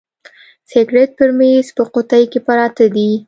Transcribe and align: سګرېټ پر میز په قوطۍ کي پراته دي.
سګرېټ 0.71 1.09
پر 1.17 1.29
میز 1.37 1.67
په 1.75 1.83
قوطۍ 1.93 2.23
کي 2.31 2.39
پراته 2.47 2.85
دي. 2.95 3.09